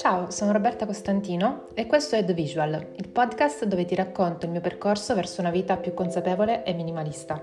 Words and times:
Ciao, 0.00 0.30
sono 0.30 0.52
Roberta 0.52 0.86
Costantino 0.86 1.66
e 1.74 1.84
questo 1.84 2.16
è 2.16 2.24
The 2.24 2.32
Visual, 2.32 2.92
il 2.96 3.08
podcast 3.10 3.66
dove 3.66 3.84
ti 3.84 3.94
racconto 3.94 4.46
il 4.46 4.50
mio 4.50 4.62
percorso 4.62 5.14
verso 5.14 5.42
una 5.42 5.50
vita 5.50 5.76
più 5.76 5.92
consapevole 5.92 6.64
e 6.64 6.72
minimalista. 6.72 7.38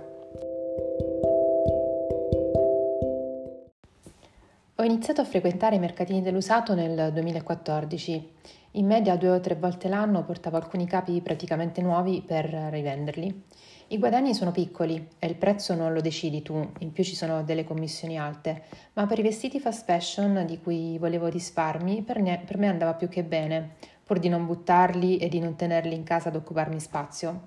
Iniziato 4.88 5.20
a 5.20 5.26
frequentare 5.26 5.76
i 5.76 5.80
mercatini 5.80 6.22
dell'usato 6.22 6.74
nel 6.74 7.12
2014. 7.12 8.32
In 8.72 8.86
media 8.86 9.18
due 9.18 9.32
o 9.32 9.40
tre 9.42 9.56
volte 9.56 9.90
l'anno 9.90 10.24
portavo 10.24 10.56
alcuni 10.56 10.88
capi 10.88 11.20
praticamente 11.22 11.82
nuovi 11.82 12.24
per 12.26 12.46
rivenderli. 12.46 13.44
I 13.88 13.98
guadagni 13.98 14.34
sono 14.34 14.52
piccoli 14.52 15.08
e 15.20 15.28
il 15.28 15.36
prezzo 15.36 15.74
non 15.76 15.92
lo 15.92 16.00
decidi 16.00 16.42
tu, 16.42 16.72
in 16.80 16.94
più 16.94 17.04
ci 17.04 17.16
sono 17.16 17.44
delle 17.44 17.66
commissioni 17.66 18.18
alte, 18.18 18.64
ma 18.94 19.06
per 19.06 19.20
i 19.20 19.24
vestiti 19.24 19.60
fast 19.60 19.84
fashion 19.84 20.46
di 20.46 20.60
cui 20.60 20.98
volevo 20.98 21.28
risparmi 21.28 22.02
per, 22.04 22.22
ne- 22.22 22.42
per 22.46 22.58
me 22.58 22.68
andava 22.68 22.94
più 22.94 23.10
che 23.10 23.24
bene, 23.24 23.76
pur 24.06 24.20
di 24.20 24.30
non 24.30 24.46
buttarli 24.46 25.18
e 25.18 25.28
di 25.28 25.40
non 25.40 25.58
tenerli 25.58 25.96
in 25.96 26.04
casa 26.04 26.30
ad 26.30 26.36
occuparmi 26.36 26.80
spazio. 26.80 27.42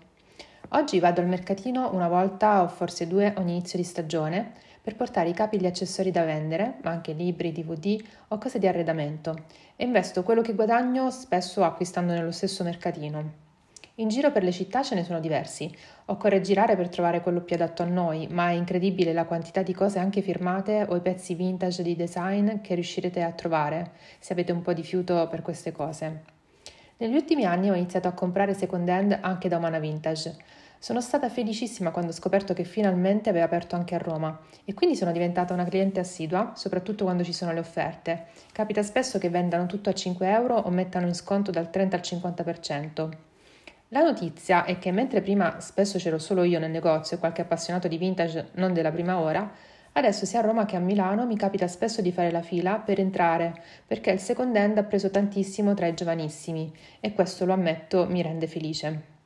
Oggi 0.71 1.01
vado 1.01 1.21
al 1.21 1.27
mercatino 1.27 1.93
una 1.93 2.09
volta 2.09 2.63
o 2.63 2.69
forse 2.69 3.07
due 3.07 3.35
ogni 3.39 3.53
inizio 3.53 3.79
di 3.79 3.85
stagione 3.85 4.53
per 4.83 4.97
portare 4.97 5.29
i 5.29 5.35
capi 5.35 5.57
e 5.57 5.61
gli 5.61 5.67
accessori 5.67 6.11
da 6.11 6.25
vendere, 6.25 6.77
ma 6.83 6.91
anche 6.91 7.13
libri, 7.13 7.53
DVD 7.53 8.03
o 8.29 8.39
cose 8.39 8.59
di 8.59 8.67
arredamento, 8.67 9.45
e 9.77 9.85
investo 9.85 10.23
quello 10.23 10.43
che 10.43 10.55
guadagno 10.55 11.11
spesso 11.11 11.63
acquistando 11.65 12.13
nello 12.13 12.33
stesso 12.33 12.65
mercatino. 12.65 13.49
In 14.01 14.09
giro 14.09 14.33
per 14.33 14.43
le 14.43 14.53
città 14.53 14.83
ce 14.83 14.95
ne 14.95 15.05
sono 15.05 15.21
diversi. 15.21 15.71
Occorre 16.07 16.41
girare 16.41 16.75
per 16.75 16.89
trovare 16.89 17.21
quello 17.21 17.43
più 17.43 17.55
adatto 17.55 17.83
a 17.83 17.87
noi, 17.87 18.29
ma 18.31 18.49
è 18.49 18.53
incredibile 18.53 19.13
la 19.13 19.27
quantità 19.27 19.63
di 19.63 19.75
cose 19.75 19.99
anche 19.99 20.23
firmate 20.23 20.87
o 20.89 20.97
i 20.97 21.01
pezzi 21.01 21.35
vintage 21.35 21.83
di 21.83 21.95
design 21.95 22.63
che 22.63 22.75
riuscirete 22.75 23.21
a 23.21 23.33
trovare 23.33 23.93
se 24.19 24.33
avete 24.33 24.53
un 24.53 24.63
po' 24.63 24.73
di 24.73 24.83
fiuto 24.83 25.29
per 25.29 25.43
queste 25.43 25.73
cose. 25.73 26.23
Negli 26.97 27.15
ultimi 27.15 27.45
anni 27.45 27.69
ho 27.69 27.75
iniziato 27.75 28.09
a 28.09 28.13
comprare 28.13 28.55
second 28.55 28.89
hand 28.89 29.19
anche 29.21 29.49
da 29.49 29.59
Umana 29.59 29.79
Vintage. 29.79 30.35
Sono 30.83 31.03
stata 31.03 31.29
felicissima 31.29 31.91
quando 31.91 32.11
ho 32.11 32.15
scoperto 32.15 32.55
che 32.55 32.65
finalmente 32.65 33.29
aveva 33.29 33.45
aperto 33.45 33.77
anche 33.77 33.95
a 33.95 33.99
Roma 33.99 34.41
e 34.65 34.73
quindi 34.73 34.97
sono 34.97 35.13
diventata 35.13 35.53
una 35.53 35.67
cliente 35.67 36.01
assidua, 36.01 36.53
soprattutto 36.57 37.05
quando 37.05 37.23
ci 37.23 37.35
sono 37.35 37.53
le 37.53 37.61
offerte. 37.61 38.29
Capita 38.51 38.83
spesso 38.83 39.19
che 39.19 39.29
vendano 39.29 39.67
tutto 39.67 39.91
a 39.91 39.93
5 39.93 40.27
euro 40.27 40.57
o 40.57 40.71
mettano 40.71 41.07
in 41.07 41.15
sconto 41.15 41.51
dal 41.51 41.69
30 41.69 41.97
al 41.97 42.03
50%. 42.03 43.09
La 43.89 44.01
notizia 44.01 44.65
è 44.65 44.79
che 44.79 44.91
mentre 44.91 45.21
prima 45.21 45.61
spesso 45.61 45.99
c'ero 45.99 46.19
solo 46.19 46.45
io 46.45 46.59
nel 46.59 46.71
negozio 46.71 47.19
e 47.19 47.21
qualche 47.21 47.43
appassionato 47.43 47.87
di 47.87 47.99
vintage 47.99 48.49
non 48.53 48.73
della 48.73 48.91
prima 48.91 49.21
ora, 49.21 49.53
adesso 49.93 50.25
sia 50.25 50.39
a 50.39 50.47
Roma 50.47 50.65
che 50.65 50.77
a 50.77 50.81
Milano 50.81 51.27
mi 51.27 51.37
capita 51.37 51.69
spesso 51.69 52.01
di 52.01 52.11
fare 52.11 52.31
la 52.31 52.41
fila 52.41 52.77
per 52.77 53.01
entrare, 53.01 53.63
perché 53.87 54.13
il 54.13 54.19
second 54.19 54.57
hand 54.57 54.79
ha 54.79 54.85
preso 54.85 55.11
tantissimo 55.11 55.75
tra 55.75 55.87
i 55.87 55.93
giovanissimi 55.93 56.75
e 57.01 57.13
questo 57.13 57.45
lo 57.45 57.53
ammetto 57.53 58.07
mi 58.09 58.23
rende 58.23 58.47
felice. 58.47 59.19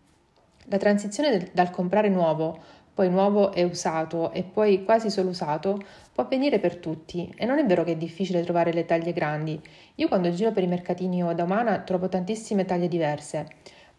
La 0.66 0.78
transizione 0.78 1.50
dal 1.52 1.70
comprare 1.70 2.08
nuovo, 2.08 2.58
poi 2.94 3.10
nuovo 3.10 3.52
e 3.52 3.64
usato 3.64 4.30
e 4.32 4.44
poi 4.44 4.84
quasi 4.84 5.10
solo 5.10 5.30
usato 5.30 5.78
può 6.12 6.22
avvenire 6.22 6.60
per 6.60 6.76
tutti 6.76 7.32
e 7.36 7.44
non 7.44 7.58
è 7.58 7.66
vero 7.66 7.82
che 7.82 7.92
è 7.92 7.96
difficile 7.96 8.42
trovare 8.42 8.72
le 8.72 8.84
taglie 8.84 9.12
grandi. 9.12 9.60
Io 9.96 10.08
quando 10.08 10.30
giro 10.30 10.52
per 10.52 10.62
i 10.62 10.68
mercatini 10.68 11.22
o 11.24 11.32
da 11.34 11.42
umana 11.42 11.80
trovo 11.80 12.08
tantissime 12.08 12.64
taglie 12.64 12.88
diverse. 12.88 13.48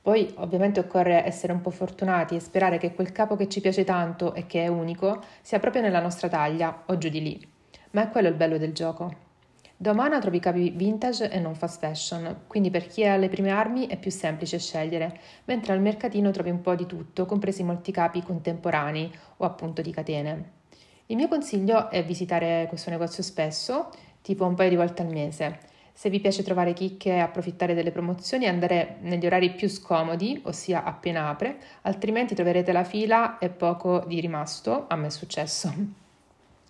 Poi 0.02 0.34
ovviamente 0.38 0.80
occorre 0.80 1.26
essere 1.26 1.52
un 1.52 1.62
po' 1.62 1.72
fortunati 1.72 2.36
e 2.36 2.40
sperare 2.40 2.78
che 2.78 2.94
quel 2.94 3.12
capo 3.12 3.36
che 3.36 3.50
ci 3.50 3.60
piace 3.60 3.84
tanto 3.84 4.34
e 4.34 4.46
che 4.46 4.64
è 4.64 4.68
unico 4.68 5.22
sia 5.42 5.60
proprio 5.60 5.82
nella 5.82 6.00
nostra 6.00 6.30
taglia 6.30 6.84
o 6.86 6.98
giù 6.98 7.10
di 7.10 7.22
lì. 7.22 7.48
Ma 7.92 8.04
è 8.04 8.10
quello 8.10 8.30
il 8.30 8.36
bello 8.36 8.58
del 8.58 8.72
gioco. 8.72 9.25
Da 9.86 9.92
Omana 9.92 10.18
trovi 10.18 10.40
capi 10.40 10.72
vintage 10.72 11.30
e 11.30 11.40
non 11.40 11.54
fast 11.54 11.78
fashion, 11.78 12.46
quindi 12.48 12.72
per 12.72 12.88
chi 12.88 13.04
è 13.04 13.10
alle 13.10 13.30
prime 13.30 13.52
armi 13.52 13.86
è 13.86 14.00
più 14.00 14.10
semplice 14.10 14.58
scegliere, 14.58 15.20
mentre 15.44 15.74
al 15.74 15.80
mercatino 15.80 16.32
trovi 16.32 16.50
un 16.50 16.60
po' 16.62 16.74
di 16.74 16.88
tutto, 16.88 17.28
compresi 17.28 17.62
molti 17.62 17.92
capi 17.92 18.24
contemporanei 18.24 19.16
o 19.38 19.46
appunto 19.46 19.84
di 19.84 19.92
catene. 19.92 20.52
Il 21.06 21.18
mio 21.18 21.28
consiglio 21.28 21.92
è 21.92 22.04
visitare 22.04 22.66
questo 22.68 22.90
negozio 22.90 23.22
spesso, 23.22 23.92
tipo 24.24 24.44
un 24.44 24.56
paio 24.56 24.70
di 24.70 24.76
volte 24.76 25.04
al 25.04 25.10
mese. 25.10 25.60
Se 25.94 26.10
vi 26.10 26.20
piace 26.20 26.42
trovare 26.42 26.74
chicche 26.74 27.12
e 27.12 27.20
approfittare 27.20 27.76
delle 27.76 27.92
promozioni, 27.92 28.48
andare 28.48 28.98
negli 29.02 29.28
orari 29.28 29.54
più 29.54 29.70
scomodi, 29.70 30.42
ossia 30.46 30.84
appena 30.84 31.30
apre, 31.30 31.58
altrimenti 31.84 32.34
troverete 32.34 32.72
la 32.72 32.84
fila 32.84 33.38
e 33.38 33.50
poco 33.50 34.04
di 34.08 34.20
rimasto, 34.20 34.86
a 34.88 34.96
me 34.96 35.06
è 35.06 35.12
successo. 35.12 36.05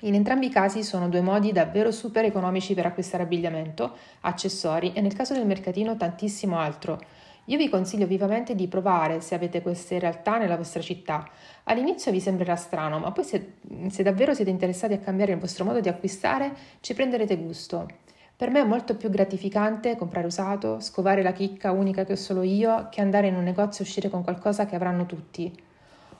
In 0.05 0.13
entrambi 0.13 0.45
i 0.45 0.51
casi 0.51 0.83
sono 0.83 1.09
due 1.09 1.21
modi 1.21 1.51
davvero 1.51 1.89
super 1.89 2.25
economici 2.25 2.75
per 2.75 2.85
acquistare 2.85 3.23
abbigliamento, 3.23 3.95
accessori 4.21 4.93
e 4.93 5.01
nel 5.01 5.15
caso 5.15 5.33
del 5.33 5.47
mercatino 5.47 5.97
tantissimo 5.97 6.59
altro. 6.59 7.01
Io 7.45 7.57
vi 7.57 7.69
consiglio 7.69 8.05
vivamente 8.05 8.53
di 8.53 8.67
provare 8.67 9.19
se 9.19 9.33
avete 9.33 9.63
queste 9.63 9.97
realtà 9.97 10.37
nella 10.37 10.57
vostra 10.57 10.83
città. 10.83 11.27
All'inizio 11.63 12.11
vi 12.11 12.19
sembrerà 12.19 12.55
strano, 12.55 12.99
ma 12.99 13.11
poi 13.11 13.23
se, 13.23 13.53
se 13.89 14.03
davvero 14.03 14.35
siete 14.35 14.51
interessati 14.51 14.93
a 14.93 14.99
cambiare 14.99 15.31
il 15.31 15.39
vostro 15.39 15.65
modo 15.65 15.79
di 15.79 15.89
acquistare, 15.89 16.55
ci 16.81 16.93
prenderete 16.93 17.35
gusto. 17.37 17.87
Per 18.35 18.51
me 18.51 18.59
è 18.59 18.63
molto 18.63 18.95
più 18.97 19.09
gratificante 19.09 19.95
comprare 19.95 20.27
usato, 20.27 20.81
scovare 20.81 21.23
la 21.23 21.33
chicca 21.33 21.71
unica 21.71 22.03
che 22.03 22.11
ho 22.13 22.15
solo 22.15 22.43
io, 22.43 22.89
che 22.91 23.01
andare 23.01 23.25
in 23.25 23.35
un 23.35 23.43
negozio 23.43 23.83
e 23.83 23.87
uscire 23.87 24.09
con 24.11 24.23
qualcosa 24.23 24.67
che 24.67 24.75
avranno 24.75 25.07
tutti. 25.07 25.51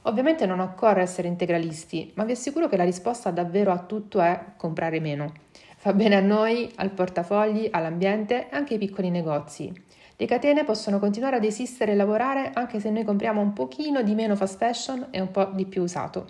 Ovviamente 0.07 0.45
non 0.45 0.59
occorre 0.59 1.01
essere 1.01 1.27
integralisti, 1.27 2.11
ma 2.15 2.25
vi 2.25 2.33
assicuro 2.33 2.67
che 2.67 2.77
la 2.77 2.83
risposta 2.83 3.31
davvero 3.31 3.71
a 3.71 3.79
tutto 3.79 4.21
è 4.21 4.39
comprare 4.55 4.99
meno. 4.99 5.33
Fa 5.77 5.93
bene 5.93 6.15
a 6.15 6.19
noi, 6.19 6.71
al 6.75 6.91
portafogli, 6.91 7.69
all'ambiente 7.71 8.49
e 8.49 8.55
anche 8.55 8.73
ai 8.73 8.79
piccoli 8.79 9.09
negozi. 9.09 9.73
Le 10.15 10.25
catene 10.27 10.63
possono 10.63 10.99
continuare 10.99 11.37
ad 11.37 11.43
esistere 11.43 11.91
e 11.91 11.95
lavorare 11.95 12.51
anche 12.53 12.79
se 12.79 12.89
noi 12.91 13.03
compriamo 13.03 13.41
un 13.41 13.53
pochino 13.53 14.03
di 14.03 14.13
meno 14.13 14.35
fast 14.35 14.57
fashion 14.57 15.07
e 15.09 15.19
un 15.19 15.31
po' 15.31 15.45
di 15.53 15.65
più 15.65 15.81
usato. 15.81 16.27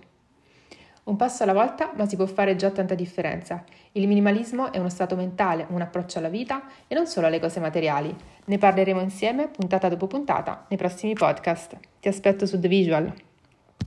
Un 1.04 1.18
passo 1.18 1.44
alla 1.44 1.54
volta, 1.54 1.92
ma 1.96 2.08
si 2.08 2.16
può 2.16 2.26
fare 2.26 2.56
già 2.56 2.72
tanta 2.72 2.96
differenza. 2.96 3.64
Il 3.92 4.08
minimalismo 4.08 4.72
è 4.72 4.80
uno 4.80 4.90
stato 4.90 5.16
mentale, 5.16 5.68
un 5.70 5.82
approccio 5.82 6.18
alla 6.18 6.30
vita 6.30 6.64
e 6.88 6.96
non 6.96 7.08
solo 7.08 7.28
alle 7.28 7.40
cose 7.40 7.60
materiali. 7.60 8.16
Ne 8.46 8.58
parleremo 8.58 9.02
insieme 9.02 9.50
puntata 9.50 9.90
dopo 9.90 10.08
puntata 10.08 10.66
nei 10.70 10.78
prossimi 10.78 11.14
podcast. 11.14 11.78
Ti 12.00 12.08
aspetto 12.08 12.46
su 12.46 12.58
The 12.58 12.68
Visual. 12.68 13.14